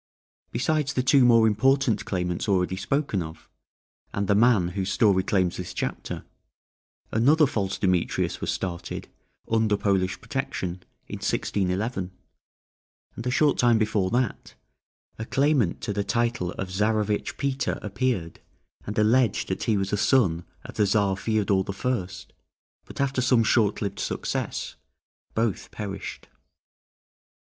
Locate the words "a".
13.27-13.29, 15.19-15.25, 19.93-19.97